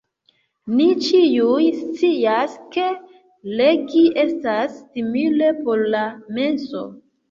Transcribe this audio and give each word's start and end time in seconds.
Ni 0.79 0.87
ĉiuj 1.07 1.67
scias, 1.81 2.57
ke 2.77 2.87
legi 3.63 4.05
estas 4.27 4.77
stimule 4.83 5.57
por 5.65 5.89
la 5.97 6.07
menso. 6.43 6.89